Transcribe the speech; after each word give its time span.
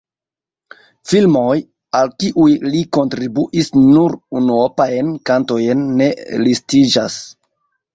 Filmoj, 1.11 1.57
al 1.99 2.09
kiuj 2.23 2.49
li 2.69 2.83
kontribuis 2.99 3.71
nur 3.85 4.19
unuopajn 4.43 5.17
kantojn, 5.33 5.89
ne 6.05 6.13
listiĝas. 6.51 7.25